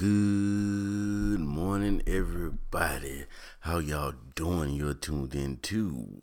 Good 0.00 1.40
morning, 1.40 2.02
everybody. 2.06 3.26
How 3.60 3.80
y'all 3.80 4.14
doing? 4.34 4.70
You're 4.70 4.94
tuned 4.94 5.34
in 5.34 5.58
to 5.58 6.22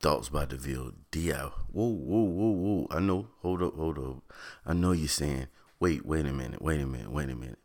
Thoughts 0.00 0.28
by 0.28 0.44
DeVille 0.44 0.92
Dia. 1.10 1.50
Whoa, 1.72 1.88
whoa, 1.88 2.24
whoa, 2.24 2.50
whoa. 2.50 2.86
I 2.90 3.00
know. 3.00 3.28
Hold 3.40 3.62
up, 3.62 3.76
hold 3.76 3.98
up. 3.98 4.16
I 4.66 4.74
know 4.74 4.92
you're 4.92 5.08
saying, 5.08 5.46
wait, 5.80 6.04
wait 6.04 6.26
a 6.26 6.32
minute, 6.34 6.60
wait 6.60 6.82
a 6.82 6.84
minute, 6.84 7.10
wait 7.10 7.30
a 7.30 7.34
minute. 7.34 7.58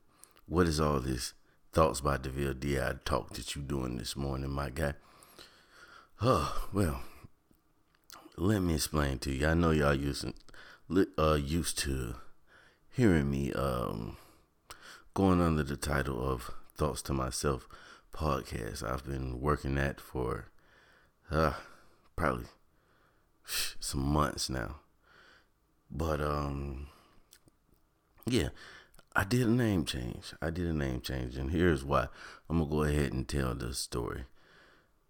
What 0.48 0.68
is 0.68 0.80
all 0.80 1.02
this 1.02 1.34
Thoughts 1.74 2.00
by 2.00 2.16
DeVille 2.16 2.54
Di 2.54 2.80
talk 3.04 3.34
that 3.34 3.58
you 3.58 3.62
doing 3.62 3.98
this 3.98 4.16
morning, 4.16 4.52
my 4.52 4.70
guy? 4.70 4.94
Huh, 6.16 6.48
well, 6.72 7.02
let 8.38 8.62
me 8.62 8.76
explain 8.76 9.20
to 9.20 9.34
you. 9.34 9.48
I 9.48 9.54
know 9.54 9.72
y'all 9.72 9.94
using, 9.94 10.36
uh, 11.18 11.34
used 11.34 11.78
to 11.80 12.16
hearing 12.90 13.30
me 13.30 13.52
um, 13.52 14.16
going 15.20 15.42
under 15.42 15.64
the 15.64 15.76
title 15.76 16.26
of 16.26 16.50
Thoughts 16.78 17.02
to 17.02 17.12
Myself 17.12 17.68
podcast. 18.14 18.90
I've 18.90 19.04
been 19.04 19.42
working 19.42 19.76
that 19.76 20.00
for 20.00 20.46
uh, 21.30 21.56
probably 22.16 22.46
some 23.82 24.00
months 24.00 24.50
now. 24.50 24.78
But 25.92 26.22
um 26.22 26.88
yeah, 28.26 28.48
I 29.14 29.26
did 29.26 29.46
a 29.46 29.50
name 29.50 29.84
change. 29.84 30.34
I 30.42 30.52
did 30.52 30.68
a 30.68 30.74
name 30.74 31.02
change 31.02 31.36
and 31.36 31.52
here's 31.52 31.84
why. 31.84 32.08
I'm 32.50 32.60
going 32.60 32.70
to 32.70 32.76
go 32.78 32.84
ahead 32.84 33.12
and 33.12 33.28
tell 33.28 33.54
the 33.54 33.74
story. 33.74 34.24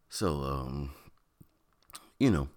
So 0.10 0.42
um 0.42 0.94
you 2.18 2.32
know, 2.32 2.48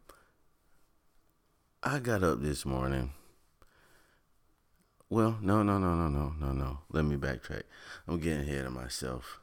I 1.83 1.99
got 1.99 2.25
up 2.25 2.41
this 2.41 2.65
morning 2.65 3.11
well, 5.13 5.37
no, 5.43 5.63
no, 5.63 5.77
no, 5.77 5.95
no, 5.95 6.09
no, 6.09 6.33
no, 6.41 6.53
no. 6.53 6.79
Let 6.91 7.05
me 7.05 7.17
backtrack. 7.17 7.65
I'm 8.09 8.19
getting 8.19 8.49
ahead 8.49 8.65
of 8.65 8.73
myself. 8.73 9.41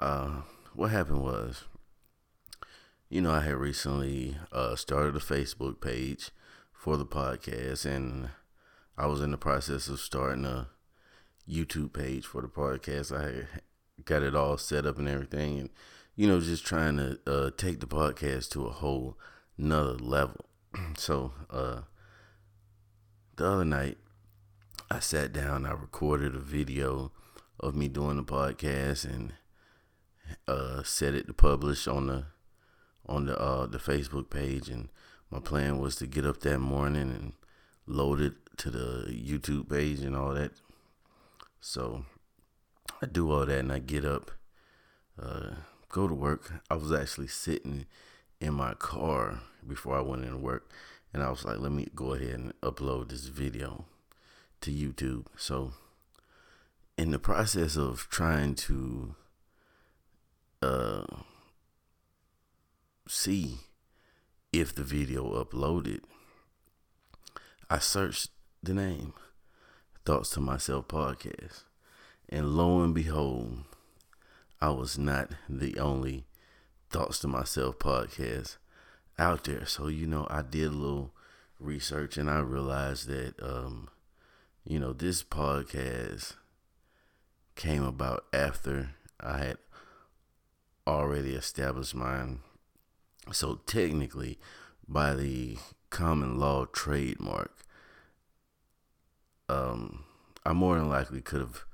Uh, 0.00 0.40
what 0.72 0.90
happened 0.90 1.22
was, 1.22 1.64
you 3.10 3.20
know, 3.20 3.32
I 3.32 3.40
had 3.40 3.56
recently 3.56 4.38
uh, 4.50 4.74
started 4.76 5.14
a 5.14 5.18
Facebook 5.18 5.82
page 5.82 6.30
for 6.72 6.96
the 6.96 7.04
podcast, 7.04 7.84
and 7.84 8.30
I 8.96 9.04
was 9.08 9.20
in 9.20 9.30
the 9.30 9.36
process 9.36 9.88
of 9.88 10.00
starting 10.00 10.46
a 10.46 10.68
YouTube 11.46 11.92
page 11.92 12.24
for 12.24 12.40
the 12.40 12.48
podcast. 12.48 13.14
I 13.14 13.60
got 14.06 14.22
it 14.22 14.34
all 14.34 14.56
set 14.56 14.86
up 14.86 14.96
and 14.96 15.06
everything, 15.06 15.58
and 15.58 15.70
you 16.16 16.26
know, 16.26 16.40
just 16.40 16.64
trying 16.64 16.96
to 16.96 17.18
uh, 17.26 17.50
take 17.58 17.80
the 17.80 17.86
podcast 17.86 18.48
to 18.52 18.64
a 18.64 18.72
whole 18.72 19.18
another 19.58 19.98
level. 19.98 20.46
so, 20.96 21.32
uh, 21.50 21.82
the 23.36 23.46
other 23.46 23.64
night, 23.66 23.98
I 24.90 25.00
sat 25.00 25.32
down, 25.32 25.66
I 25.66 25.72
recorded 25.72 26.34
a 26.34 26.40
video 26.40 27.12
of 27.60 27.74
me 27.74 27.88
doing 27.88 28.16
the 28.16 28.24
podcast 28.24 29.04
and 29.04 29.32
uh, 30.46 30.82
set 30.82 31.14
it 31.14 31.26
to 31.26 31.32
publish 31.32 31.86
on 31.86 32.06
the 32.06 32.24
on 33.06 33.26
the 33.26 33.38
uh, 33.38 33.66
the 33.66 33.78
Facebook 33.78 34.30
page. 34.30 34.68
And 34.68 34.88
my 35.30 35.40
plan 35.40 35.78
was 35.78 35.96
to 35.96 36.06
get 36.06 36.26
up 36.26 36.40
that 36.40 36.58
morning 36.58 37.10
and 37.10 37.32
load 37.86 38.20
it 38.20 38.34
to 38.58 38.70
the 38.70 39.06
YouTube 39.10 39.70
page 39.70 40.00
and 40.00 40.16
all 40.16 40.34
that. 40.34 40.52
So 41.60 42.04
I 43.00 43.06
do 43.06 43.30
all 43.30 43.46
that 43.46 43.58
and 43.58 43.72
I 43.72 43.78
get 43.78 44.04
up, 44.04 44.30
uh, 45.20 45.50
go 45.88 46.08
to 46.08 46.14
work. 46.14 46.52
I 46.70 46.74
was 46.74 46.92
actually 46.92 47.28
sitting 47.28 47.86
in 48.40 48.54
my 48.54 48.74
car 48.74 49.40
before 49.66 49.96
I 49.96 50.00
went 50.00 50.24
into 50.24 50.38
work, 50.38 50.68
and 51.14 51.22
I 51.22 51.30
was 51.30 51.44
like, 51.44 51.60
let 51.60 51.72
me 51.72 51.88
go 51.94 52.14
ahead 52.14 52.34
and 52.34 52.60
upload 52.60 53.08
this 53.08 53.26
video 53.26 53.84
to 54.62 54.70
YouTube. 54.70 55.26
So, 55.36 55.72
in 56.96 57.10
the 57.10 57.18
process 57.18 57.76
of 57.76 58.08
trying 58.10 58.54
to 58.54 59.14
uh, 60.60 61.04
see 63.08 63.58
if 64.52 64.74
the 64.74 64.84
video 64.84 65.42
uploaded, 65.42 66.00
I 67.68 67.78
searched 67.78 68.30
the 68.62 68.74
name 68.74 69.14
Thoughts 70.04 70.30
to 70.30 70.40
Myself 70.40 70.88
podcast. 70.88 71.64
And 72.28 72.56
lo 72.56 72.82
and 72.82 72.94
behold, 72.94 73.64
I 74.60 74.70
was 74.70 74.98
not 74.98 75.30
the 75.48 75.78
only 75.78 76.24
Thoughts 76.90 77.18
to 77.20 77.28
Myself 77.28 77.78
podcast 77.78 78.56
out 79.18 79.44
there. 79.44 79.66
So, 79.66 79.88
you 79.88 80.06
know, 80.06 80.26
I 80.30 80.42
did 80.42 80.66
a 80.66 80.70
little 80.70 81.12
research 81.58 82.16
and 82.16 82.28
I 82.28 82.40
realized 82.40 83.08
that 83.08 83.34
um, 83.42 83.88
you 84.64 84.78
know, 84.78 84.92
this 84.92 85.22
podcast 85.22 86.34
came 87.56 87.82
about 87.82 88.24
after 88.32 88.90
I 89.20 89.38
had 89.38 89.58
already 90.86 91.34
established 91.34 91.94
mine. 91.94 92.40
So 93.32 93.60
technically, 93.66 94.38
by 94.88 95.14
the 95.14 95.58
common 95.90 96.38
law 96.38 96.66
trademark, 96.66 97.52
um, 99.48 100.04
I 100.44 100.52
more 100.52 100.76
than 100.76 100.88
likely 100.88 101.20
could 101.20 101.40
have 101.40 101.64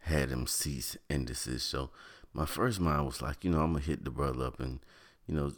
had 0.00 0.30
him 0.30 0.46
cease 0.46 0.96
and 1.10 1.26
desist. 1.26 1.68
So 1.68 1.90
my 2.32 2.46
first 2.46 2.80
mind 2.80 3.06
was 3.06 3.20
like, 3.22 3.44
you 3.44 3.50
know, 3.50 3.60
I'm 3.60 3.72
gonna 3.72 3.84
hit 3.84 4.04
the 4.04 4.10
brother 4.10 4.44
up 4.46 4.60
and, 4.60 4.80
you 5.26 5.34
know, 5.34 5.52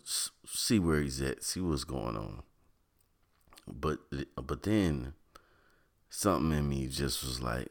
see 0.47 0.79
where 0.79 1.01
he's 1.01 1.21
at, 1.21 1.45
see 1.45 1.61
what's 1.61 1.85
going 1.85 2.17
on. 2.17 2.43
But 3.67 3.99
but 4.37 4.63
then 4.65 5.15
something 6.11 6.57
in 6.57 6.69
me 6.69 6.89
just 6.89 7.25
was 7.25 7.41
like, 7.41 7.69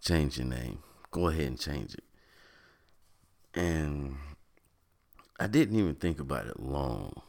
change 0.00 0.38
your 0.38 0.46
name. 0.46 0.78
Go 1.10 1.28
ahead 1.28 1.46
and 1.46 1.60
change 1.60 1.94
it. 1.94 2.04
And 3.54 4.16
I 5.38 5.46
didn't 5.46 5.78
even 5.78 5.94
think 5.94 6.18
about 6.18 6.46
it 6.46 6.58
long. 6.58 7.22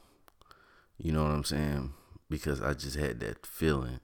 You 0.98 1.12
know 1.12 1.24
what 1.24 1.32
I'm 1.32 1.44
saying? 1.44 1.94
Because 2.30 2.62
I 2.62 2.74
just 2.74 2.98
had 2.98 3.20
that 3.20 3.46
feeling 3.46 4.00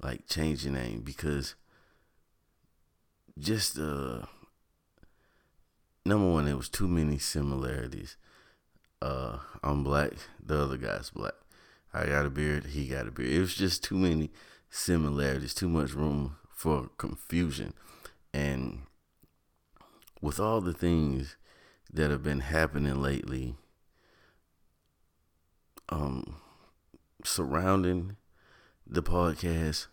like 0.00 0.26
change 0.26 0.64
your 0.64 0.74
name 0.74 1.02
because 1.02 1.54
just 3.38 3.78
uh 3.78 4.22
number 6.04 6.28
one, 6.28 6.46
there 6.46 6.56
was 6.56 6.68
too 6.68 6.88
many 6.88 7.18
similarities. 7.18 8.16
Uh 9.00 9.38
I'm 9.62 9.84
black, 9.84 10.12
the 10.44 10.60
other 10.60 10.76
guy's 10.76 11.10
black. 11.10 11.34
I 11.94 12.06
got 12.06 12.26
a 12.26 12.30
beard, 12.30 12.66
he 12.66 12.88
got 12.88 13.06
a 13.06 13.10
beard. 13.10 13.30
It 13.30 13.40
was 13.40 13.54
just 13.54 13.84
too 13.84 13.96
many 13.96 14.30
similarities, 14.72 15.52
too 15.52 15.68
much 15.68 15.92
room 15.92 16.36
for 16.50 16.88
confusion. 16.96 17.74
And 18.32 18.80
with 20.22 20.40
all 20.40 20.62
the 20.62 20.72
things 20.72 21.36
that 21.92 22.10
have 22.10 22.22
been 22.22 22.40
happening 22.40 23.00
lately, 23.00 23.54
um, 25.90 26.36
surrounding 27.22 28.16
the 28.86 29.02
podcast, 29.02 29.88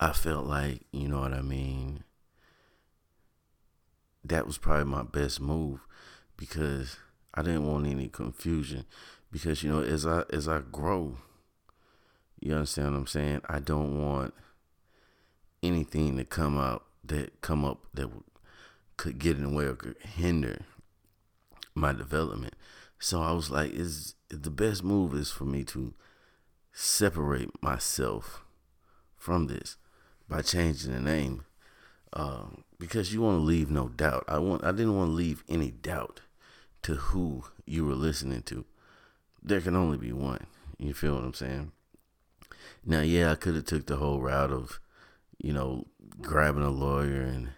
I 0.00 0.12
felt 0.12 0.46
like, 0.46 0.82
you 0.90 1.06
know 1.06 1.20
what 1.20 1.32
I 1.32 1.42
mean? 1.42 2.02
That 4.24 4.46
was 4.46 4.58
probably 4.58 4.86
my 4.86 5.04
best 5.04 5.40
move 5.40 5.86
because 6.36 6.96
I 7.34 7.42
didn't 7.42 7.66
want 7.66 7.86
any 7.86 8.08
confusion. 8.08 8.84
Because, 9.30 9.62
you 9.62 9.70
know, 9.70 9.80
as 9.80 10.04
I 10.04 10.24
as 10.30 10.48
I 10.48 10.60
grow, 10.72 11.18
you 12.40 12.54
understand 12.54 12.92
what 12.92 12.98
I'm 12.98 13.06
saying? 13.06 13.42
I 13.48 13.58
don't 13.60 14.02
want 14.02 14.34
anything 15.62 16.16
to 16.16 16.24
come 16.24 16.58
out 16.58 16.84
that 17.04 17.40
come 17.40 17.64
up 17.64 17.80
that 17.94 18.10
could 18.96 19.18
get 19.18 19.36
in 19.36 19.44
the 19.44 19.56
way 19.56 19.64
or 19.64 19.74
could 19.74 19.96
hinder 19.98 20.62
my 21.74 21.92
development. 21.92 22.54
So 22.98 23.22
I 23.22 23.32
was 23.32 23.50
like, 23.50 23.72
is 23.72 24.14
the 24.28 24.50
best 24.50 24.84
move 24.84 25.14
is 25.14 25.30
for 25.30 25.44
me 25.44 25.64
to 25.64 25.94
separate 26.72 27.50
myself 27.62 28.44
from 29.16 29.46
this 29.46 29.76
by 30.28 30.42
changing 30.42 30.92
the 30.92 31.00
name. 31.00 31.44
Um, 32.12 32.64
because 32.78 33.12
you 33.12 33.22
want 33.22 33.38
to 33.38 33.42
leave 33.42 33.70
no 33.70 33.88
doubt. 33.88 34.24
I 34.26 34.38
want 34.38 34.64
I 34.64 34.72
didn't 34.72 34.96
want 34.96 35.10
to 35.10 35.14
leave 35.14 35.44
any 35.48 35.70
doubt 35.70 36.22
to 36.82 36.94
who 36.94 37.44
you 37.66 37.84
were 37.84 37.94
listening 37.94 38.42
to. 38.42 38.64
There 39.42 39.60
can 39.60 39.76
only 39.76 39.96
be 39.96 40.12
one. 40.12 40.46
You 40.78 40.92
feel 40.92 41.14
what 41.14 41.24
I'm 41.24 41.34
saying? 41.34 41.72
Now, 42.84 43.00
yeah, 43.00 43.32
I 43.32 43.34
could 43.34 43.54
have 43.54 43.64
took 43.64 43.86
the 43.86 43.96
whole 43.96 44.20
route 44.20 44.50
of, 44.50 44.80
you 45.38 45.52
know, 45.52 45.86
grabbing 46.20 46.62
a 46.62 46.70
lawyer 46.70 47.22
and 47.22 47.50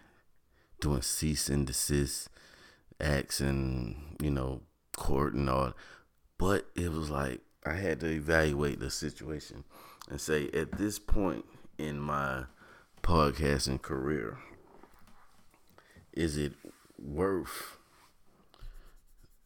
doing 0.80 1.02
cease 1.02 1.48
and 1.48 1.66
desist 1.66 2.28
acts 3.00 3.40
and 3.40 4.16
you 4.20 4.30
know 4.30 4.60
court 4.96 5.34
and 5.34 5.48
all, 5.48 5.74
but 6.38 6.66
it 6.74 6.90
was 6.90 7.10
like 7.10 7.40
I 7.64 7.74
had 7.74 8.00
to 8.00 8.06
evaluate 8.06 8.80
the 8.80 8.90
situation 8.90 9.64
and 10.10 10.20
say 10.20 10.48
at 10.52 10.72
this 10.72 10.98
point 10.98 11.44
in 11.78 11.98
my 11.98 12.44
podcasting 13.02 13.80
career, 13.82 14.38
is 16.12 16.36
it 16.36 16.52
worth 16.98 17.78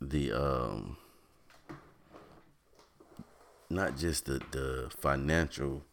the 0.01 0.33
um 0.33 0.97
not 3.69 3.97
just 3.97 4.27
the, 4.27 4.41
the 4.51 4.91
financial 4.91 5.85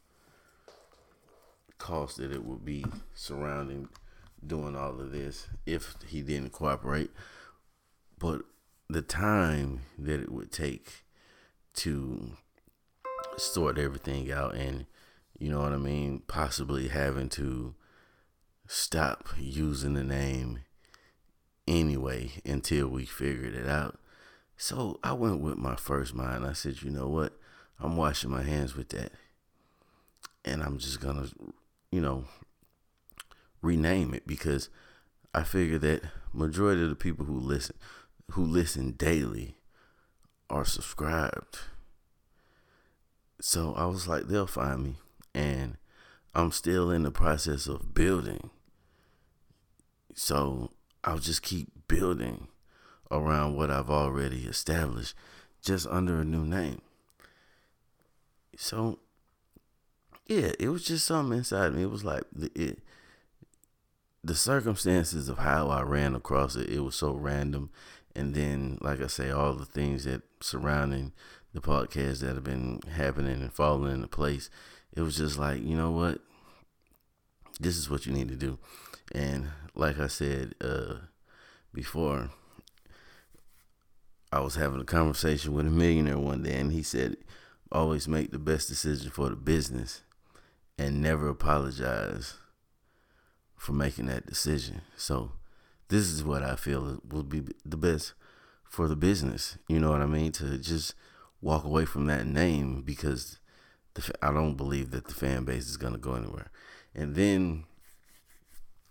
cost 1.78 2.18
that 2.18 2.32
it 2.32 2.46
would 2.46 2.64
be 2.64 2.86
surrounding 3.14 3.90
doing 4.46 4.76
all 4.76 5.00
of 5.00 5.12
this 5.12 5.48
if 5.66 5.96
he 6.08 6.22
didn't 6.22 6.52
cooperate. 6.52 7.12
But 8.18 8.42
the 8.90 9.02
time 9.02 9.82
that 9.98 10.20
it 10.20 10.32
would 10.32 10.52
take 10.52 11.04
to 11.76 12.38
sort 13.38 13.78
everything 13.78 14.32
out 14.32 14.56
and 14.56 14.86
you 15.40 15.50
know 15.50 15.62
what 15.62 15.74
I 15.74 15.78
mean, 15.78 16.22
possibly 16.28 16.88
having 16.88 17.30
to 17.30 17.76
stop 18.68 19.28
using 19.38 19.94
the 19.94 20.04
name 20.04 20.60
anyway 21.68 22.32
until 22.46 22.88
we 22.88 23.06
figured 23.06 23.56
it 23.56 23.68
out. 23.68 24.00
So 24.56 25.00
I 25.04 25.14
went 25.14 25.42
with 25.42 25.58
my 25.58 25.76
first 25.76 26.14
mind. 26.14 26.46
I 26.46 26.54
said, 26.54 26.82
you 26.82 26.92
know 26.92 27.08
what? 27.08 27.38
I'm 27.84 27.98
washing 27.98 28.32
my 28.32 28.44
hands 28.44 28.76
with 28.76 28.90
that. 28.90 29.12
And 30.46 30.64
I'm 30.64 30.78
just 30.78 31.02
going 31.02 31.18
to, 31.18 31.54
you 31.92 32.02
know, 32.02 32.26
rename 33.62 34.14
it 34.14 34.26
because 34.26 34.70
I 35.34 35.44
figure 35.44 35.80
that 35.80 36.04
majority 36.34 36.82
of 36.84 36.90
the 36.90 36.96
people 36.96 37.26
who 37.26 37.38
listen 37.38 37.76
who 38.32 38.44
listen 38.46 38.92
daily 38.92 39.58
are 40.50 40.66
subscribed. 40.66 41.60
So 43.42 43.74
I 43.76 43.86
was 43.86 44.08
like, 44.08 44.28
they'll 44.28 44.48
find 44.48 44.84
me. 44.84 44.96
And 45.36 45.78
I'm 46.34 46.52
still 46.52 46.90
in 46.90 47.04
the 47.04 47.12
process 47.12 47.68
of 47.68 47.94
building. 47.94 48.50
So 50.16 50.72
I'll 51.04 51.20
just 51.20 51.42
keep 51.42 51.68
building 51.88 52.48
around 53.12 53.56
what 53.56 53.70
I've 53.70 53.90
already 53.90 54.46
established 54.46 55.16
just 55.62 55.86
under 55.88 56.22
a 56.22 56.26
new 56.26 56.46
name. 56.46 56.82
So 58.58 59.00
yeah, 60.28 60.52
it 60.60 60.70
was 60.70 60.84
just 60.84 61.06
something 61.06 61.38
inside 61.38 61.74
me. 61.74 61.84
It 61.84 61.90
was 61.92 62.04
like 62.06 62.24
the 62.32 62.52
it, 62.56 62.80
the 64.24 64.36
circumstances 64.36 65.28
of 65.28 65.40
how 65.40 65.70
I 65.70 65.82
ran 65.82 66.16
across 66.16 66.56
it. 66.56 66.70
It 66.70 66.80
was 66.80 66.96
so 66.96 67.14
random, 67.14 67.70
and 68.16 68.34
then 68.34 68.78
like 68.82 69.02
I 69.02 69.08
say, 69.08 69.32
all 69.32 69.54
the 69.54 69.66
things 69.66 70.06
that 70.06 70.22
surrounding 70.42 71.12
the 71.54 71.62
podcast 71.62 72.22
that 72.22 72.36
have 72.36 72.44
been 72.44 72.82
happening 72.96 73.42
and 73.42 73.54
falling 73.54 73.94
into 73.94 74.08
place. 74.08 74.50
It 74.96 75.02
was 75.02 75.18
just 75.18 75.38
like 75.38 75.62
you 75.64 75.76
know 75.76 75.92
what, 75.92 76.20
this 77.60 77.78
is 77.78 77.90
what 77.90 78.06
you 78.06 78.14
need 78.14 78.30
to 78.30 78.36
do, 78.36 78.60
and 79.12 79.50
like 79.76 80.00
I 80.00 80.08
said 80.08 80.56
uh, 80.62 80.96
before, 81.74 82.30
I 84.32 84.40
was 84.40 84.56
having 84.56 84.80
a 84.80 84.86
conversation 84.86 85.54
with 85.54 85.68
a 85.68 85.72
millionaire 85.72 86.20
one 86.20 86.44
day, 86.44 86.60
and 86.60 86.72
he 86.72 86.84
said, 86.84 87.18
"Always 87.74 88.08
make 88.08 88.32
the 88.32 88.40
best 88.40 88.70
decision 88.70 89.12
for 89.12 89.30
the 89.30 89.36
business, 89.36 90.04
and 90.78 91.02
never 91.02 91.28
apologize 91.28 92.36
for 93.58 93.74
making 93.74 94.06
that 94.06 94.26
decision." 94.26 94.82
So, 94.96 95.34
this 95.90 96.06
is 96.06 96.24
what 96.24 96.44
I 96.44 96.56
feel 96.56 97.02
will 97.08 97.24
be 97.24 97.44
the 97.66 97.78
best 97.78 98.14
for 98.70 98.88
the 98.88 98.96
business. 98.96 99.58
You 99.68 99.80
know 99.80 99.92
what 99.92 100.02
I 100.02 100.06
mean? 100.06 100.32
To 100.34 100.58
just 100.58 100.96
walk 101.42 101.66
away 101.66 101.86
from 101.86 102.06
that 102.06 102.26
name 102.26 102.82
because 102.82 103.40
the, 103.94 104.12
I 104.22 104.32
don't 104.32 104.56
believe 104.56 104.92
that 104.92 105.06
the 105.06 105.14
fan 105.14 105.44
base 105.44 105.68
is 105.68 105.78
going 105.78 105.94
to 105.94 106.00
go 106.00 106.16
anywhere. 106.16 106.50
And 106.96 107.16
then 107.16 107.66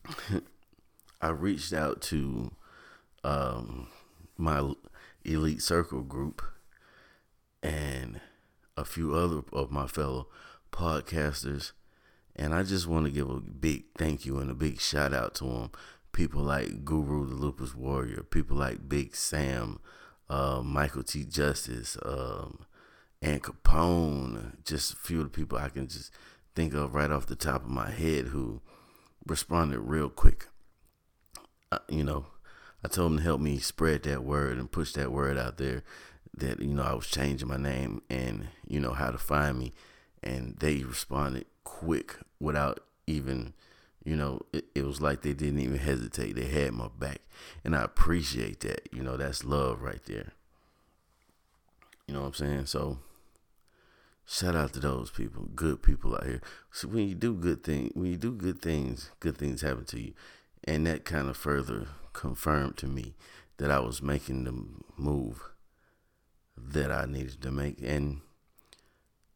I 1.20 1.28
reached 1.28 1.73
out 1.73 2.00
to 2.02 2.52
um, 3.25 3.88
my 4.37 4.73
elite 5.25 5.62
circle 5.62 6.02
group 6.02 6.43
a 8.82 8.84
few 8.84 9.14
other 9.14 9.43
of 9.52 9.70
my 9.70 9.87
fellow 9.87 10.29
podcasters. 10.70 11.73
And 12.37 12.55
I 12.55 12.62
just 12.62 12.87
want 12.87 13.06
to 13.06 13.12
give 13.12 13.31
a 13.31 13.40
big 13.40 13.84
thank 13.96 14.26
you 14.26 14.38
and 14.38 14.50
a 14.50 14.55
big 14.55 14.81
shout 14.81 15.12
out 15.14 15.34
to 15.37 15.44
them. 15.44 15.70
People 16.12 16.43
like 16.43 16.84
Guru 16.84 17.26
the 17.26 17.34
Lupus 17.34 17.75
Warrior, 17.75 18.23
people 18.23 18.56
like 18.56 18.88
Big 18.88 19.17
Sam, 19.17 19.81
uh, 20.29 20.61
Michael 20.62 21.02
T. 21.02 21.25
Justice, 21.25 21.96
um, 22.05 22.67
and 23.23 23.43
Capone, 23.43 24.62
just 24.64 24.93
a 24.93 24.96
few 24.96 25.20
of 25.20 25.25
the 25.25 25.31
people 25.31 25.56
I 25.56 25.70
can 25.70 25.88
just 25.88 26.12
think 26.55 26.75
of 26.75 26.94
right 26.94 27.11
off 27.11 27.26
the 27.26 27.37
top 27.37 27.62
of 27.62 27.70
my 27.70 27.90
head 27.90 28.26
who 28.26 28.61
responded 29.26 29.78
real 29.81 30.11
quick 30.11 30.49
you 31.88 32.05
know, 32.05 32.26
I 32.85 32.88
told 32.88 33.12
them 33.12 33.19
to 33.19 33.25
help 33.25 33.40
me 33.40 33.58
spread 33.58 34.02
that 34.05 34.25
word 34.25 34.58
and 34.58 34.70
push 34.70 34.93
that 34.94 35.12
word 35.12 35.38
out 35.38 35.58
there 35.58 35.82
that, 36.37 36.61
you 36.61 36.75
know, 36.75 36.82
I 36.82 36.94
was 36.94 37.06
changing 37.06 37.49
my 37.49 37.56
name 37.56 38.02
and, 38.08 38.49
you 38.67 38.81
know, 38.81 38.93
how 38.93 39.11
to 39.11 39.19
find 39.19 39.58
me. 39.58 39.73
And 40.23 40.56
they 40.58 40.82
responded 40.82 41.46
quick 41.64 42.17
without 42.40 42.81
even, 43.06 43.55
you 44.05 44.17
know, 44.17 44.40
it, 44.52 44.67
it 44.75 44.84
was 44.84 45.00
like 45.00 45.23
they 45.23 45.34
didn't 45.34 45.61
even 45.61 45.79
hesitate. 45.79 46.34
They 46.34 46.46
had 46.46 46.73
my 46.73 46.88
back. 46.99 47.20
And 47.64 47.76
I 47.76 47.82
appreciate 47.82 48.61
that. 48.61 48.88
You 48.93 49.02
know, 49.02 49.17
that's 49.17 49.44
love 49.44 49.82
right 49.82 50.02
there. 50.06 50.32
You 52.06 52.14
know 52.14 52.20
what 52.20 52.29
I'm 52.29 52.35
saying? 52.35 52.67
So, 52.67 52.99
shout 54.26 54.56
out 54.56 54.73
to 54.75 54.81
those 54.81 55.11
people, 55.11 55.49
good 55.55 55.82
people 55.82 56.14
out 56.14 56.25
here. 56.25 56.40
So 56.70 56.88
when 56.88 57.08
you 57.08 57.14
do 57.14 57.35
good 57.35 57.62
things, 57.62 57.93
when 57.94 58.11
you 58.11 58.17
do 58.17 58.32
good 58.32 58.61
things, 58.61 59.11
good 59.20 59.37
things 59.37 59.61
happen 59.61 59.85
to 59.87 60.00
you. 60.00 60.12
And 60.64 60.87
that 60.87 61.05
kind 61.05 61.28
of 61.28 61.37
further 61.37 61.88
confirmed 62.12 62.76
to 62.78 62.87
me 62.87 63.14
that 63.58 63.70
I 63.70 63.81
was 63.81 64.02
making 64.02 64.44
the 64.44 64.55
move 64.96 65.51
that 66.56 66.90
I 66.90 67.06
needed 67.06 67.43
to 67.43 67.50
make. 67.50 67.78
And 67.82 68.20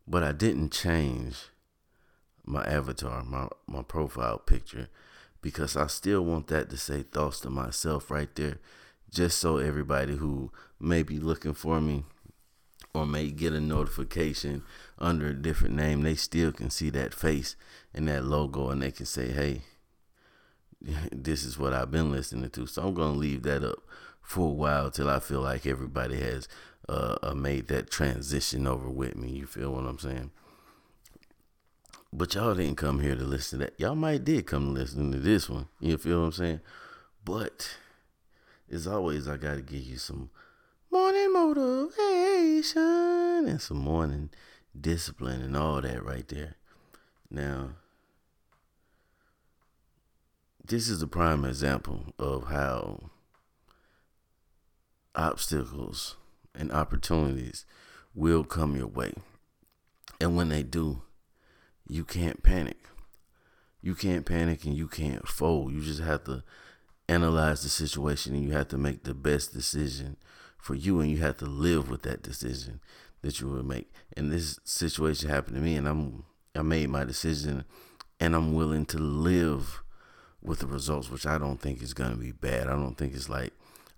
but 0.07 0.23
I 0.23 0.33
didn't 0.33 0.71
change 0.71 1.37
my 2.45 2.65
avatar, 2.65 3.25
my, 3.25 3.49
my 3.67 3.83
profile 3.83 4.39
picture, 4.39 4.89
because 5.43 5.77
I 5.77 5.89
still 5.89 6.25
want 6.25 6.47
that 6.49 6.71
to 6.71 6.77
say 6.77 7.03
thoughts 7.03 7.41
to 7.41 7.51
myself 7.51 8.11
right 8.11 8.33
there, 8.37 8.59
just 9.11 9.39
so 9.39 9.57
everybody 9.59 10.17
who 10.17 10.53
may 10.79 11.03
be 11.03 11.19
looking 11.19 11.55
for 11.55 11.81
me 11.81 12.05
or 12.95 13.05
may 13.05 13.31
get 13.31 13.53
a 13.53 13.61
notification 13.61 14.63
under 14.99 15.29
a 15.29 15.35
different 15.35 15.75
name, 15.75 16.03
they 16.03 16.15
still 16.15 16.53
can 16.53 16.71
see 16.71 16.91
that 16.91 17.13
face 17.13 17.57
and 17.93 18.09
that 18.09 18.25
logo 18.25 18.71
and 18.71 18.83
they 18.83 18.93
can 18.93 19.07
say, 19.07 19.29
hey, 19.29 19.63
this 21.13 21.45
is 21.45 21.59
what 21.59 21.73
I've 21.73 21.91
been 21.91 22.13
listening 22.13 22.51
to. 22.51 22.67
So 22.67 22.83
I'm 22.83 22.95
gonna 22.95 23.19
leave 23.19 23.43
that 23.43 23.65
up 23.65 23.83
for 24.23 24.49
a 24.49 24.55
while 24.55 24.91
till 24.91 25.09
I 25.09 25.21
feel 25.21 25.41
like 25.41 25.67
everybody 25.67 26.21
has 26.21 26.49
uh, 26.89 27.17
uh, 27.23 27.35
made 27.35 27.69
that 27.69 27.91
transition 27.91 28.67
over 28.67 28.89
with 28.89 29.17
me. 29.17 29.31
You 29.31 29.47
feel 29.47 29.73
what 29.73 29.87
I'm 29.87 29.99
saying? 29.99 30.31
But 32.13 32.35
y'all 32.35 32.55
didn't 32.55 32.77
come 32.77 33.01
here 33.01 33.17
to 33.17 33.25
listen 33.25 33.59
to 33.59 33.67
that. 33.67 33.79
Y'all 33.79 33.95
might 33.95 34.25
did 34.25 34.47
come 34.47 34.75
to 34.75 34.81
listen 34.81 35.13
to 35.13 35.19
this 35.19 35.51
one. 35.51 35.69
You 35.81 35.99
feel 35.99 36.21
what 36.21 36.27
I'm 36.27 36.33
saying? 36.33 36.61
But 37.25 37.77
as 38.71 38.87
always, 38.87 39.29
I 39.29 39.37
gotta 39.37 39.63
give 39.63 39.83
you 39.83 39.99
some 39.99 40.31
morning 40.91 41.33
motivation 41.33 42.79
and 43.49 43.61
some 43.61 43.79
morning 43.79 44.31
discipline 44.79 45.43
and 45.43 45.57
all 45.57 45.81
that 45.83 46.05
right 46.05 46.27
there. 46.29 46.55
Now 47.31 47.71
this 50.65 50.89
is 50.89 51.01
a 51.03 51.07
prime 51.07 51.45
example 51.45 52.15
of 52.19 52.49
how 52.49 53.11
obstacles 55.15 56.17
and 56.57 56.73
opportunities 56.73 57.65
will 58.15 58.45
come 58.45 58.77
your 58.77 58.87
way. 58.87 59.13
And 60.21 60.37
when 60.37 60.49
they 60.49 60.63
do, 60.63 61.03
you 61.89 62.05
can't 62.05 62.43
panic. 62.43 62.79
You 63.83 63.95
can't 63.95 64.27
panic 64.27 64.65
and 64.65 64.77
you 64.77 64.89
can't 64.89 65.29
fold. 65.29 65.73
You 65.73 65.83
just 65.83 66.01
have 66.01 66.25
to 66.25 66.43
analyze 67.09 67.63
the 67.63 67.69
situation 67.69 68.35
and 68.35 68.43
you 68.43 68.53
have 68.53 68.69
to 68.69 68.79
make 68.79 69.05
the 69.05 69.15
best 69.15 69.53
decision 69.53 70.17
for 70.59 70.75
you 70.75 71.01
and 71.01 71.11
you 71.11 71.19
have 71.19 71.37
to 71.37 71.47
live 71.47 71.89
with 71.89 72.03
that 72.03 72.23
decision 72.23 72.81
that 73.23 73.41
you 73.41 73.49
will 73.49 73.63
make. 73.63 73.93
And 74.17 74.33
this 74.33 74.59
situation 74.65 75.29
happened 75.29 75.57
to 75.57 75.63
me 75.63 75.77
and 75.77 75.87
I'm 75.87 76.25
I 76.55 76.63
made 76.63 76.89
my 76.89 77.05
decision 77.05 77.65
and 78.19 78.35
I'm 78.35 78.55
willing 78.55 78.87
to 78.87 78.99
live 78.99 79.83
with 80.43 80.61
the 80.61 80.67
results, 80.67 81.11
which 81.11 81.27
I 81.27 81.39
don't 81.39 81.61
think 81.61 81.83
is 81.83 81.93
going 81.93 82.13
to 82.13 82.17
be 82.17 82.33
bad. 82.33 82.69
I 82.69 82.73
don't 82.73 82.97
think 82.97 83.15
it's 83.15 83.29
like 83.29 83.53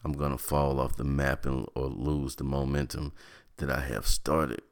I'm 0.04 0.12
going 0.12 0.32
to 0.32 0.38
fall 0.38 0.80
off 0.80 0.96
the 0.96 1.04
map 1.04 1.44
and, 1.46 1.66
or 1.74 1.86
lose 1.86 2.36
the 2.36 2.44
momentum 2.44 3.12
that 3.56 3.70
I 3.70 3.80
have 3.80 4.06
started 4.06 4.62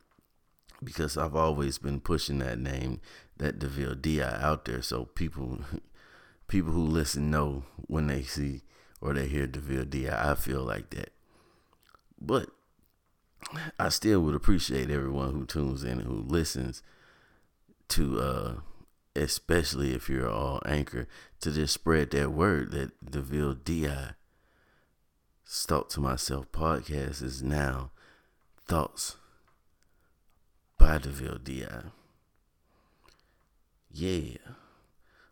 because 0.83 1.16
I've 1.16 1.35
always 1.35 1.78
been 1.78 2.00
pushing 2.00 2.38
that 2.38 2.59
name, 2.59 3.00
that 3.38 3.59
Deville 3.59 3.97
Di 3.97 4.23
out 4.23 4.64
there. 4.64 4.83
So 4.83 5.04
people, 5.04 5.61
people 6.49 6.73
who 6.73 6.85
listen 6.87 7.30
know 7.30 7.64
when 7.87 8.06
they 8.06 8.23
see 8.23 8.62
or 9.00 9.14
they 9.14 9.26
hear 9.26 9.47
Deville 9.47 9.85
Di. 9.85 10.09
I 10.09 10.35
feel 10.35 10.62
like 10.62 10.90
that. 10.90 11.11
But 12.21 12.50
I 13.78 13.88
still 13.90 14.21
would 14.21 14.35
appreciate 14.35 14.90
everyone 14.90 15.33
who 15.33 15.45
tunes 15.45 15.85
in 15.85 15.99
and 15.99 16.02
who 16.02 16.23
listens 16.23 16.83
to 17.88 18.21
uh, 18.21 18.54
especially 19.16 19.95
if 19.95 20.09
you're 20.09 20.30
all 20.30 20.61
anchor, 20.66 21.09
to 21.40 21.52
just 21.52 21.75
spread 21.75 22.11
that 22.11 22.33
word 22.33 22.71
that 22.73 22.92
DeVille 23.11 23.54
Di 23.54 23.88
Thought 25.49 25.91
to 25.91 26.00
Myself 26.00 26.50
podcast 26.50 27.23
is 27.23 27.41
now 27.41 27.93
Thoughts 28.67 29.17
by 30.76 30.99
DeVille 30.99 31.38
Di. 31.38 31.65
Yeah. 33.88 34.38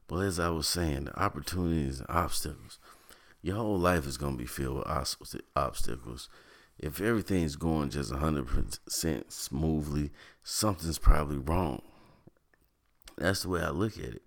But 0.07 0.19
as 0.19 0.39
I 0.39 0.51
was 0.51 0.69
saying, 0.69 1.07
the 1.07 1.21
opportunities 1.21 1.99
and 1.99 2.09
obstacles, 2.09 2.79
your 3.43 3.57
whole 3.57 3.77
life 3.77 4.07
is 4.07 4.17
going 4.17 4.35
to 4.35 4.39
be 4.39 4.47
filled 4.47 4.87
with 5.19 5.41
obstacles. 5.57 6.29
If 6.79 7.01
everything's 7.01 7.57
going 7.57 7.91
just 7.91 8.13
100% 8.13 9.33
smoothly, 9.33 10.13
something's 10.45 10.99
probably 10.99 11.39
wrong. 11.39 11.83
That's 13.19 13.43
the 13.43 13.49
way 13.49 13.63
I 13.63 13.71
look 13.71 13.99
at 13.99 14.15
it. 14.15 14.23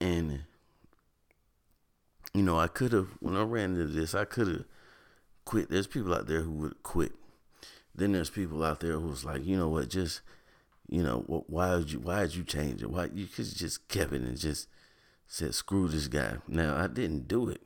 And, 0.00 0.44
you 2.38 2.44
know, 2.44 2.58
I 2.58 2.68
could 2.68 2.92
have, 2.92 3.08
when 3.18 3.34
I 3.34 3.42
ran 3.42 3.72
into 3.72 3.86
this, 3.86 4.14
I 4.14 4.24
could 4.24 4.46
have 4.46 4.64
quit. 5.44 5.70
There's 5.70 5.88
people 5.88 6.14
out 6.14 6.28
there 6.28 6.42
who 6.42 6.52
would 6.52 6.82
quit. 6.84 7.12
Then 7.92 8.12
there's 8.12 8.30
people 8.30 8.62
out 8.62 8.78
there 8.78 9.00
who's 9.00 9.24
like, 9.24 9.44
you 9.44 9.56
know 9.56 9.68
what, 9.68 9.90
just, 9.90 10.20
you 10.88 11.02
know, 11.02 11.44
why 11.48 11.78
did 11.78 11.90
you, 11.90 11.98
why 11.98 12.20
did 12.22 12.36
you 12.36 12.44
change 12.44 12.80
it? 12.80 12.90
Why 12.90 13.08
you 13.12 13.26
could 13.26 13.44
just 13.56 13.88
kept 13.88 14.12
it 14.12 14.22
and 14.22 14.38
just 14.38 14.68
said, 15.26 15.52
screw 15.52 15.88
this 15.88 16.06
guy. 16.06 16.36
Now 16.46 16.76
I 16.76 16.86
didn't 16.86 17.26
do 17.26 17.48
it 17.48 17.60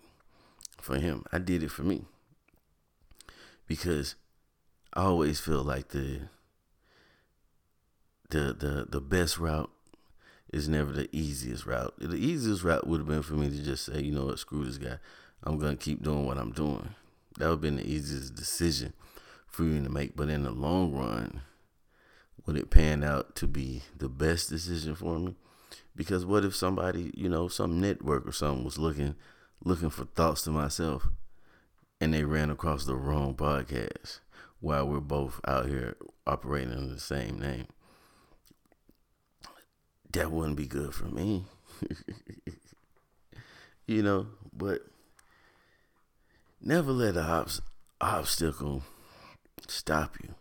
for 0.81 0.97
him. 0.97 1.25
I 1.31 1.39
did 1.39 1.63
it 1.63 1.71
for 1.71 1.83
me 1.83 2.07
because 3.67 4.15
I 4.95 5.03
always 5.03 5.39
feel 5.39 5.63
like 5.63 5.89
the 5.89 6.29
the 8.31 8.55
the 8.55 8.87
the 8.89 9.01
best 9.03 9.39
route 9.39 9.71
is 10.53 10.69
never 10.69 10.93
the 10.93 11.09
easiest 11.13 11.67
route. 11.67 11.95
The 11.99 12.15
easiest 12.15 12.63
route 12.63 12.87
would 12.87 13.01
have 13.01 13.09
been 13.09 13.23
for 13.23 13.35
me 13.35 13.49
to 13.49 13.63
just 13.63 13.87
say, 13.87 14.01
you 14.03 14.13
know 14.13 14.27
what, 14.27 14.39
screw 14.39 14.65
this 14.65 14.79
guy. 14.79 14.99
I'm 15.43 15.59
gonna 15.59 15.77
keep 15.77 16.03
doing 16.03 16.27
what 16.27 16.39
I'm 16.39 16.53
doing. 16.53 16.95
That 17.39 17.47
would 17.47 17.53
have 17.53 17.61
been 17.61 17.77
the 17.77 17.91
easiest 17.91 18.35
decision 18.35 18.93
for 19.47 19.65
you 19.65 19.83
to 19.83 19.89
make. 19.89 20.15
But 20.15 20.29
in 20.29 20.43
the 20.43 20.51
long 20.51 20.93
run, 20.93 21.41
would 22.47 22.57
it 22.57 22.71
pan 22.71 23.03
out 23.03 23.35
to 23.37 23.47
be 23.47 23.83
the 23.97 24.09
best 24.09 24.51
decision 24.51 24.95
for 24.95 25.19
me? 25.19 25.35
Because 25.97 26.25
what 26.27 26.45
if 26.45 26.55
somebody, 26.55 27.11
you 27.15 27.29
know, 27.29 27.49
some 27.49 27.81
network 27.81 28.27
or 28.27 28.33
something 28.33 28.65
was 28.65 28.79
looking 28.79 29.15
looking 29.65 29.91
for 29.91 30.05
thoughts 30.05 30.43
to 30.43 30.51
myself 30.51 31.07
and 32.01 32.13
they 32.13 32.25
ran 32.25 32.51
across 32.51 32.85
the 32.85 32.97
wrong 32.97 33.33
podcast 33.35 34.19
while 34.61 34.87
we're 34.87 34.99
both 34.99 35.41
out 35.47 35.67
here 35.67 35.97
operating 36.27 36.73
under 36.73 36.95
the 36.95 37.01
same 37.01 37.39
name. 37.39 37.67
That 40.13 40.31
wouldn't 40.31 40.57
be 40.57 40.67
good 40.67 40.95
for 40.95 41.07
me. 41.07 41.45
you 43.87 44.03
know, 44.03 44.27
but 44.53 44.83
never 46.61 46.93
let 46.93 47.17
an 47.17 47.47
obstacle 48.01 48.83
stop 49.67 50.17
you. 50.23 50.35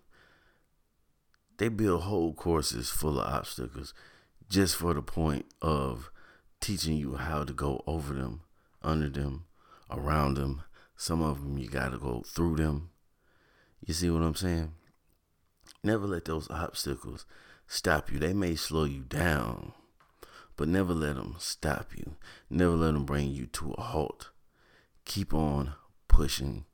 They 1.58 1.70
build 1.70 2.04
whole 2.04 2.34
courses 2.34 2.90
full 2.90 3.20
of 3.20 3.34
obstacles 3.34 3.94
just 4.50 4.75
for 4.75 4.94
the 4.94 5.01
point 5.01 5.46
of 5.62 6.12
teaching 6.60 6.98
you 6.98 7.16
how 7.16 7.44
to 7.44 7.54
go 7.54 7.84
over 7.88 8.13
them, 8.13 8.42
under 8.82 9.10
them, 9.10 9.46
around 9.90 10.36
them. 10.36 10.63
Some 10.98 11.22
of 11.22 11.42
them 11.42 11.58
you 11.58 11.70
got 11.70 11.90
to 11.90 11.98
go 11.98 12.24
through 12.25 12.58
them. 12.58 12.90
You 13.86 13.94
see 13.94 14.10
what 14.10 14.22
I'm 14.22 14.36
saying? 14.36 14.74
Never 15.84 16.06
let 16.06 16.25
those 16.25 16.50
obstacles 16.50 17.25
stop 17.72 18.12
you. 18.12 18.20
They 18.20 18.34
may 18.34 18.56
slow 18.56 18.84
you 18.84 19.01
down, 19.01 19.72
but 20.58 20.68
never 20.68 20.94
let 20.94 21.16
them 21.16 21.36
stop 21.40 21.96
you. 21.96 22.16
Never 22.50 22.74
let 22.74 22.94
them 22.94 23.06
bring 23.06 23.32
you 23.32 23.46
to 23.48 23.72
a 23.78 23.82
halt. 23.82 24.30
Keep 25.06 25.34
on 25.34 25.74
pushing 26.10 26.66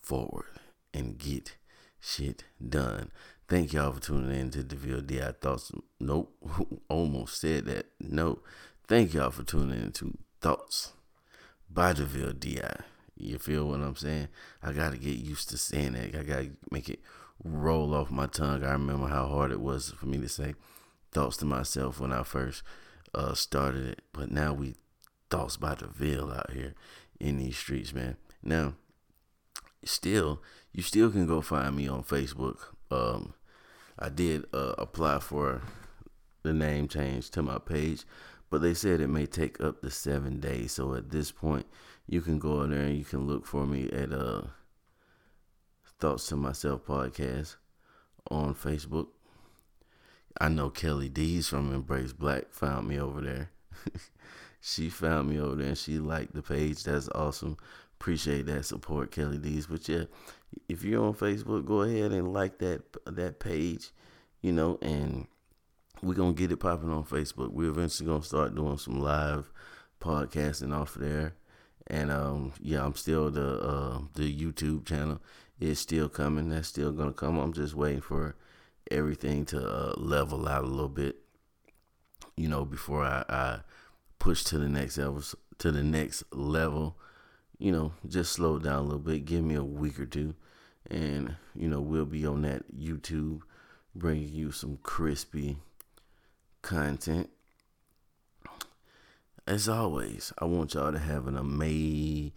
forward 0.00 0.46
and 0.94 1.18
get 1.18 1.56
shit 2.00 2.44
done. 2.66 3.10
Thank 3.48 3.72
y'all 3.72 3.92
for 3.92 4.00
tuning 4.00 4.38
in 4.38 4.50
to 4.52 4.62
the 4.62 4.76
VODI 4.76 5.40
Thoughts. 5.40 5.72
Nope, 5.98 6.32
almost 6.88 7.40
said 7.40 7.66
that. 7.66 7.86
No, 8.00 8.38
thank 8.86 9.14
y'all 9.14 9.32
for 9.32 9.42
tuning 9.42 9.82
in 9.82 9.92
to 9.92 10.16
Thoughts 10.40 10.92
by 11.68 11.92
the 11.92 12.04
VODI. 12.04 12.82
You 13.16 13.38
feel 13.38 13.68
what 13.68 13.80
I'm 13.80 13.96
saying? 13.96 14.28
I 14.62 14.72
gotta 14.72 14.96
get 14.96 15.16
used 15.16 15.50
to 15.50 15.58
saying 15.58 15.92
that. 15.92 16.14
I 16.16 16.22
gotta 16.22 16.50
make 16.70 16.88
it 16.88 17.00
roll 17.42 17.94
off 17.94 18.10
my 18.10 18.26
tongue. 18.26 18.64
I 18.64 18.72
remember 18.72 19.08
how 19.08 19.28
hard 19.28 19.52
it 19.52 19.60
was 19.60 19.90
for 19.90 20.06
me 20.06 20.18
to 20.18 20.28
say 20.28 20.54
thoughts 21.12 21.36
to 21.38 21.44
myself 21.44 22.00
when 22.00 22.12
I 22.12 22.22
first 22.22 22.62
uh, 23.14 23.34
started 23.34 23.86
it. 23.86 24.02
But 24.12 24.30
now 24.30 24.52
we 24.52 24.74
thoughts 25.30 25.56
by 25.56 25.74
the 25.74 25.86
veil 25.86 26.30
out 26.30 26.52
here 26.52 26.74
in 27.18 27.38
these 27.38 27.56
streets, 27.56 27.94
man. 27.94 28.16
Now, 28.42 28.74
still, 29.84 30.42
you 30.72 30.82
still 30.82 31.10
can 31.10 31.26
go 31.26 31.40
find 31.40 31.76
me 31.76 31.88
on 31.88 32.02
Facebook. 32.02 32.58
Um, 32.90 33.34
I 33.98 34.08
did 34.08 34.44
uh, 34.52 34.74
apply 34.78 35.20
for 35.20 35.62
the 36.42 36.52
name 36.52 36.88
change 36.88 37.30
to 37.30 37.42
my 37.42 37.58
page, 37.58 38.04
but 38.50 38.62
they 38.62 38.74
said 38.74 39.00
it 39.00 39.08
may 39.08 39.26
take 39.26 39.60
up 39.60 39.80
to 39.82 39.90
seven 39.90 40.40
days. 40.40 40.72
So 40.72 40.94
at 40.94 41.10
this 41.10 41.30
point, 41.30 41.66
you 42.06 42.20
can 42.20 42.38
go 42.38 42.62
in 42.62 42.70
there 42.70 42.80
and 42.80 42.98
you 42.98 43.04
can 43.04 43.26
look 43.26 43.46
for 43.46 43.66
me 43.66 43.88
at 43.90 44.12
uh, 44.12 44.42
Thoughts 46.02 46.26
to 46.26 46.36
Myself 46.36 46.84
podcast 46.84 47.58
on 48.28 48.56
Facebook. 48.56 49.06
I 50.40 50.48
know 50.48 50.68
Kelly 50.68 51.08
D's 51.08 51.46
from 51.46 51.72
Embrace 51.72 52.12
Black 52.12 52.50
found 52.50 52.88
me 52.88 52.98
over 52.98 53.20
there. 53.20 53.50
she 54.60 54.88
found 54.88 55.30
me 55.30 55.38
over 55.38 55.54
there 55.54 55.68
and 55.68 55.78
she 55.78 56.00
liked 56.00 56.34
the 56.34 56.42
page. 56.42 56.82
That's 56.82 57.08
awesome. 57.10 57.56
Appreciate 58.00 58.46
that 58.46 58.64
support, 58.64 59.12
Kelly 59.12 59.38
D's. 59.38 59.68
But 59.68 59.88
yeah, 59.88 60.06
if 60.68 60.82
you're 60.82 61.04
on 61.04 61.14
Facebook, 61.14 61.66
go 61.66 61.82
ahead 61.82 62.10
and 62.10 62.32
like 62.32 62.58
that 62.58 62.82
that 63.06 63.38
page, 63.38 63.90
you 64.40 64.50
know, 64.50 64.80
and 64.82 65.28
we're 66.02 66.14
gonna 66.14 66.32
get 66.32 66.50
it 66.50 66.56
popping 66.56 66.90
on 66.90 67.04
Facebook. 67.04 67.52
We're 67.52 67.70
eventually 67.70 68.08
gonna 68.08 68.24
start 68.24 68.56
doing 68.56 68.78
some 68.78 68.98
live 69.00 69.52
podcasting 70.00 70.76
off 70.76 70.96
of 70.96 71.02
there. 71.02 71.36
And 71.86 72.10
um, 72.10 72.54
yeah, 72.60 72.84
I'm 72.84 72.96
still 72.96 73.30
the 73.30 73.60
uh, 73.60 74.00
the 74.14 74.36
YouTube 74.36 74.84
channel 74.84 75.20
is 75.62 75.78
still 75.78 76.08
coming. 76.08 76.48
That's 76.48 76.68
still 76.68 76.92
gonna 76.92 77.12
come. 77.12 77.38
I'm 77.38 77.52
just 77.52 77.74
waiting 77.74 78.00
for 78.00 78.36
everything 78.90 79.44
to 79.46 79.58
uh, 79.58 79.94
level 79.96 80.48
out 80.48 80.64
a 80.64 80.66
little 80.66 80.88
bit, 80.88 81.16
you 82.36 82.48
know, 82.48 82.64
before 82.64 83.04
I, 83.04 83.24
I 83.28 83.60
push 84.18 84.44
to 84.44 84.58
the 84.58 84.68
next 84.68 84.98
level. 84.98 85.22
To 85.58 85.70
the 85.70 85.82
next 85.82 86.24
level 86.32 86.96
you 87.62 87.70
know, 87.70 87.92
just 88.08 88.32
slow 88.32 88.58
down 88.58 88.80
a 88.80 88.82
little 88.82 88.98
bit. 88.98 89.24
Give 89.24 89.44
me 89.44 89.54
a 89.54 89.62
week 89.62 90.00
or 90.00 90.06
two, 90.06 90.34
and 90.90 91.36
you 91.54 91.68
know, 91.68 91.80
we'll 91.80 92.04
be 92.04 92.26
on 92.26 92.42
that 92.42 92.76
YouTube, 92.76 93.42
bringing 93.94 94.32
you 94.32 94.50
some 94.50 94.80
crispy 94.82 95.58
content. 96.62 97.30
As 99.46 99.68
always, 99.68 100.32
I 100.38 100.46
want 100.46 100.74
y'all 100.74 100.90
to 100.90 100.98
have 100.98 101.28
an 101.28 101.36
amazing 101.36 102.32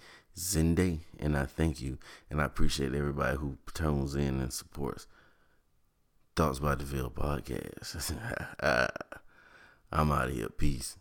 day, 0.76 1.00
and 1.20 1.38
I 1.38 1.46
thank 1.46 1.82
you, 1.82 1.98
and 2.30 2.42
I 2.42 2.46
appreciate 2.46 2.94
everybody 2.94 3.38
who 3.38 3.58
tunes 3.74 4.16
in 4.16 4.42
and 4.42 4.52
supports 4.52 5.08
Thoughts 6.36 6.60
by 6.60 6.76
the 6.76 6.84
Ville 6.84 7.10
podcast. 7.10 8.14
I'm 9.92 10.12
out 10.12 10.28
of 10.28 10.34
here. 10.34 10.50
Peace. 10.50 10.98